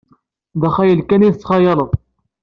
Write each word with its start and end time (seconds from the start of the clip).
D 0.59 0.61
axayel 0.67 1.01
kan 1.03 1.25
ay 1.25 1.31
tettxayaleḍ. 1.33 1.81